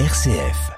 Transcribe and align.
RCF. 0.00 0.72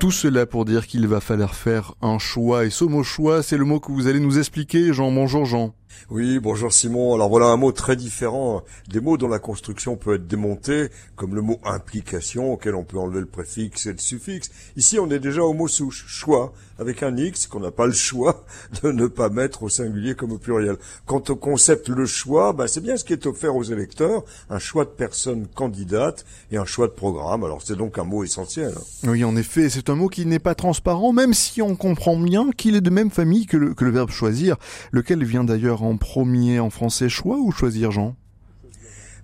Tout 0.00 0.10
cela 0.10 0.46
pour 0.46 0.64
dire 0.64 0.88
qu'il 0.88 1.06
va 1.06 1.20
falloir 1.20 1.54
faire 1.54 1.94
un 2.02 2.18
choix. 2.18 2.64
Et 2.64 2.70
ce 2.70 2.84
mot 2.84 3.04
choix, 3.04 3.44
c'est 3.44 3.56
le 3.56 3.64
mot 3.64 3.78
que 3.78 3.92
vous 3.92 4.08
allez 4.08 4.18
nous 4.18 4.40
expliquer. 4.40 4.92
Jean, 4.92 5.12
bonjour 5.12 5.44
Jean. 5.44 5.76
Oui, 6.10 6.38
bonjour 6.38 6.72
Simon. 6.72 7.14
Alors 7.14 7.28
voilà 7.28 7.46
un 7.46 7.56
mot 7.56 7.72
très 7.72 7.96
différent 7.96 8.62
des 8.88 9.00
mots 9.00 9.16
dont 9.16 9.28
la 9.28 9.38
construction 9.38 9.96
peut 9.96 10.14
être 10.14 10.26
démontée, 10.26 10.88
comme 11.16 11.34
le 11.34 11.42
mot 11.42 11.60
implication, 11.64 12.52
auquel 12.52 12.74
on 12.74 12.84
peut 12.84 12.98
enlever 12.98 13.20
le 13.20 13.26
préfixe 13.26 13.86
et 13.86 13.92
le 13.92 13.98
suffixe. 13.98 14.50
Ici, 14.76 14.98
on 14.98 15.10
est 15.10 15.18
déjà 15.18 15.42
au 15.42 15.52
mot 15.52 15.68
souche, 15.68 16.04
choix, 16.06 16.52
avec 16.78 17.02
un 17.02 17.16
X 17.16 17.46
qu'on 17.46 17.60
n'a 17.60 17.70
pas 17.70 17.86
le 17.86 17.92
choix 17.92 18.44
de 18.82 18.92
ne 18.92 19.06
pas 19.06 19.28
mettre 19.28 19.62
au 19.62 19.68
singulier 19.68 20.14
comme 20.14 20.32
au 20.32 20.38
pluriel. 20.38 20.76
Quant 21.06 21.22
au 21.28 21.36
concept 21.36 21.88
le 21.88 22.06
choix, 22.06 22.52
bah, 22.52 22.68
c'est 22.68 22.80
bien 22.80 22.96
ce 22.96 23.04
qui 23.04 23.12
est 23.12 23.26
offert 23.26 23.56
aux 23.56 23.62
électeurs, 23.62 24.24
un 24.50 24.58
choix 24.58 24.84
de 24.84 24.90
personnes 24.90 25.46
candidates 25.46 26.24
et 26.50 26.56
un 26.56 26.64
choix 26.64 26.86
de 26.86 26.92
programme. 26.92 27.44
Alors 27.44 27.62
c'est 27.62 27.76
donc 27.76 27.98
un 27.98 28.04
mot 28.04 28.24
essentiel. 28.24 28.74
Oui, 29.04 29.24
en 29.24 29.36
effet, 29.36 29.68
c'est 29.68 29.90
un 29.90 29.94
mot 29.94 30.08
qui 30.08 30.26
n'est 30.26 30.38
pas 30.38 30.54
transparent, 30.54 31.12
même 31.12 31.34
si 31.34 31.62
on 31.62 31.76
comprend 31.76 32.16
bien 32.18 32.50
qu'il 32.56 32.76
est 32.76 32.80
de 32.80 32.90
même 32.90 33.10
famille 33.10 33.46
que 33.46 33.56
le, 33.56 33.74
que 33.74 33.84
le 33.84 33.90
verbe 33.90 34.10
choisir, 34.10 34.56
lequel 34.90 35.24
vient 35.24 35.44
d'ailleurs 35.44 35.81
en 35.82 35.96
premier 35.96 36.60
en 36.60 36.70
français 36.70 37.08
choix 37.08 37.36
ou 37.38 37.50
choisir 37.52 37.90
Jean? 37.90 38.16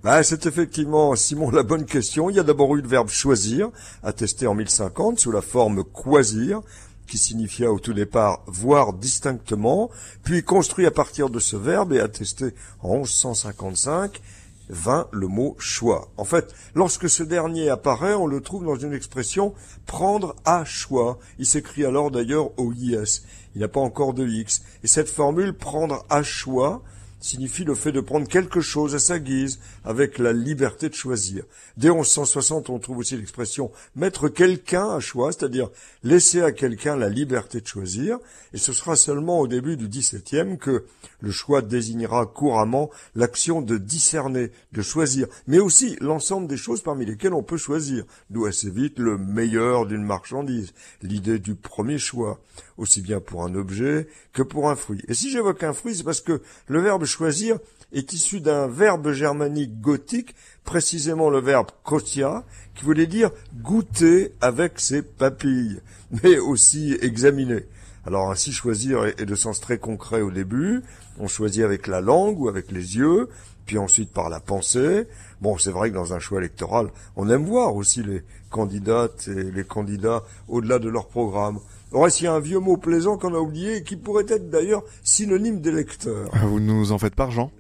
Bah, 0.05 0.23
c'est 0.23 0.47
effectivement, 0.47 1.17
Simon, 1.17 1.51
la 1.51 1.65
bonne 1.65 1.85
question. 1.85 2.31
Il 2.31 2.37
y 2.37 2.39
a 2.39 2.45
d'abord 2.45 2.77
eu 2.77 2.81
le 2.81 2.87
verbe 2.89 3.09
choisir, 3.09 3.71
attesté 4.03 4.47
en 4.47 4.55
1050 4.55 5.19
sous 5.19 5.33
la 5.33 5.43
forme 5.43 5.83
quasir, 5.83 6.61
qui 7.09 7.19
signifia 7.19 7.73
au 7.73 7.81
tout 7.81 7.95
départ 7.95 8.43
voir 8.47 8.93
distinctement, 8.93 9.91
puis 10.23 10.45
construit 10.45 10.87
à 10.87 10.93
partir 10.93 11.31
de 11.31 11.41
ce 11.41 11.57
verbe 11.57 11.93
et 11.95 12.01
attesté 12.01 12.55
en 12.81 12.99
1155 12.99 14.21
vint 14.69 15.09
le 15.13 15.27
mot 15.27 15.57
choix. 15.59 16.09
En 16.17 16.25
fait, 16.25 16.55
lorsque 16.75 17.09
ce 17.09 17.23
dernier 17.23 17.69
apparaît, 17.69 18.15
on 18.15 18.27
le 18.27 18.41
trouve 18.41 18.65
dans 18.65 18.77
une 18.77 18.93
expression 18.93 19.55
prendre 19.87 20.37
à 20.45 20.65
choix. 20.65 21.19
Il 21.39 21.47
s'écrit 21.47 21.85
alors 21.85 22.11
d'ailleurs 22.11 22.59
OIS. 22.59 23.23
Il 23.55 23.61
n'a 23.61 23.69
pas 23.69 23.81
encore 23.81 24.15
de 24.15 24.27
X. 24.27 24.63
Et 24.85 24.87
cette 24.87 25.09
formule 25.09 25.55
prendre 25.55 26.05
à 26.11 26.23
choix 26.23 26.83
signifie 27.21 27.65
le 27.65 27.75
fait 27.75 27.93
de 27.93 28.01
prendre 28.01 28.29
quelque 28.29 28.61
chose 28.61 28.95
à 28.95 28.99
sa 28.99 29.19
guise, 29.19 29.59
avec 29.85 30.19
la 30.19 30.33
liberté 30.33 30.89
de 30.89 30.95
choisir. 30.95 31.45
Dès 31.77 31.91
1160, 31.91 32.71
on 32.71 32.79
trouve 32.79 32.99
aussi 32.99 33.17
l'expression 33.17 33.71
mettre 33.97 34.29
quelqu'un 34.29 34.91
à 34.91 35.01
choix, 35.01 35.33
c'est-à-dire 35.33 35.71
laisser 36.03 36.41
à 36.43 36.53
quelqu'un 36.53 36.97
la 36.97 37.09
liberté 37.09 37.61
de 37.61 37.67
choisir, 37.67 38.19
et 38.53 38.59
ce 38.59 38.73
sera 38.73 38.97
seulement 38.97 39.41
au 39.41 39.47
début 39.47 39.77
du 39.77 39.89
XVIIe 39.89 40.59
que 40.59 40.85
le 41.21 41.31
choix 41.31 41.63
désignera 41.63 42.27
couramment 42.27 42.91
l'action 43.15 43.61
de 43.61 43.77
discerner, 43.77 44.53
de 44.73 44.83
choisir, 44.83 45.27
mais 45.47 45.59
aussi 45.59 45.97
l'ensemble 46.01 46.47
des 46.47 46.57
choses 46.57 46.83
parmi 46.83 47.05
lesquelles 47.05 47.35
on 47.35 47.43
peut 47.43 47.57
choisir, 47.57 48.05
d'où 48.31 48.47
assez 48.47 48.71
vite 48.71 48.99
le 48.99 49.19
meilleur 49.19 49.87
d'une 49.87 50.05
marchandise, 50.05 50.73
l'idée 51.03 51.39
du 51.39 51.55
premier 51.55 51.99
choix, 51.99 52.41
aussi 52.77 53.03
bien 53.03 53.21
pour 53.21 53.45
un 53.45 53.55
objet 53.55 54.09
que 54.33 54.43
pour 54.43 54.71
un 54.71 54.77
fruit. 54.77 55.03
Et 55.09 55.15
si 55.15 55.31
j'évoque 55.31 55.63
un 55.63 55.73
fruit, 55.73 55.97
c'est 55.97 56.05
parce 56.05 56.21
que 56.21 56.41
le 56.67 56.81
verbe 56.81 57.05
choisir 57.09 57.59
est 57.93 58.13
issu 58.13 58.41
d'un 58.41 58.69
verbe 58.69 59.13
germanique 59.13 59.81
gothique, 59.81 60.35
précisément 60.65 61.31
le 61.31 61.41
verbe 61.41 61.71
kotia, 61.83 62.45
qui 62.75 62.85
voulait 62.85 63.07
dire 63.07 63.31
goûter 63.55 64.33
avec 64.41 64.79
ses 64.79 65.03
papilles, 65.03 65.81
mais 66.23 66.39
aussi 66.39 66.97
examiner. 67.01 67.65
Alors 68.09 68.31
ainsi 68.31 68.53
choisir 68.53 69.05
est 69.05 69.27
de 69.27 69.35
sens 69.35 69.61
très 69.61 69.77
concret 69.77 70.23
au 70.23 70.31
début, 70.31 70.83
on 71.19 71.29
choisit 71.29 71.63
avec 71.63 71.87
la 71.87 72.01
langue 72.01 72.41
ou 72.41 72.49
avec 72.49 72.73
les 72.73 72.97
yeux, 72.97 73.29
puis 73.67 73.77
ensuite 73.77 74.15
par 74.15 74.31
la 74.31 74.41
pensée. 74.41 75.07
Bon, 75.43 75.59
c'est 75.59 75.71
vrai 75.71 75.91
que 75.91 75.95
dans 75.95 76.15
un 76.15 76.19
choix 76.19 76.39
électoral, 76.39 76.89
on 77.17 77.29
aime 77.29 77.45
voir 77.45 77.77
aussi 77.77 78.03
les 78.03 78.23
candidates 78.49 79.29
et 79.29 79.51
les 79.51 79.65
candidats 79.65 80.23
au-delà 80.49 80.79
de 80.79 80.89
leur 80.89 81.07
programme. 81.07 81.59
Alors, 81.93 82.09
il 82.09 82.25
y 82.25 82.27
a 82.27 82.33
un 82.33 82.41
vieux 82.41 82.61
mot 82.61 82.79
plaisant 82.79 83.19
qu'on 83.19 83.35
a 83.35 83.39
oublié 83.39 83.77
et 83.77 83.83
qui 83.83 83.97
pourrait 83.97 84.25
être 84.27 84.49
d'ailleurs 84.49 84.85
synonyme 85.03 85.61
d'électeur. 85.61 86.31
Ah, 86.33 86.47
vous 86.47 86.61
nous 86.61 86.93
en 86.93 86.99
faites 86.99 87.15
pas, 87.15 87.29
Jean? 87.29 87.51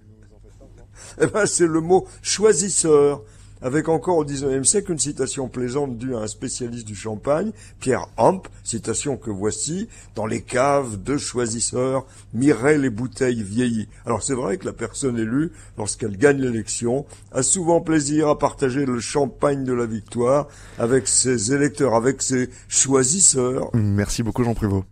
Eh 1.21 1.27
ben, 1.27 1.44
c'est 1.44 1.67
le 1.67 1.83
mot 1.83 2.06
choisisseur 2.23 3.23
avec 3.63 3.89
encore 3.89 4.19
au 4.19 4.25
XIXe 4.25 4.69
siècle 4.69 4.93
une 4.93 4.99
citation 4.99 5.49
plaisante 5.49 5.97
due 5.99 6.15
à 6.15 6.21
un 6.21 6.27
spécialiste 6.27 6.87
du 6.87 6.95
champagne, 6.95 7.53
Pierre 7.81 8.07
Hamp, 8.17 8.49
citation 8.65 9.17
que 9.17 9.31
voici, 9.31 9.89
dans 10.15 10.27
les 10.27 10.43
caves 10.43 11.03
de 11.03 11.17
choisisseurs 11.17 12.07
miraient 12.35 12.79
les 12.79 12.91
bouteilles 12.91 13.43
vieillies. 13.43 13.89
Alors 14.07 14.23
c'est 14.23 14.35
vrai 14.35 14.57
que 14.57 14.67
la 14.67 14.73
personne 14.73 15.19
élue, 15.19 15.53
lorsqu'elle 15.77 16.17
gagne 16.17 16.41
l'élection, 16.41 17.07
a 17.33 17.43
souvent 17.43 17.81
plaisir 17.81 18.29
à 18.29 18.39
partager 18.39 18.87
le 18.87 19.01
champagne 19.01 19.65
de 19.65 19.73
la 19.73 19.87
victoire 19.87 20.49
avec 20.79 21.07
ses 21.07 21.53
électeurs, 21.53 21.95
avec 21.95 22.23
ses 22.23 22.51
choisisseurs. 22.69 23.71
Merci 23.75 24.23
beaucoup 24.23 24.45
Jean 24.45 24.55
Prévost. 24.55 24.89